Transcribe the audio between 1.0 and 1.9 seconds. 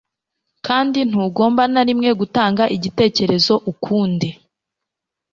ntugomba na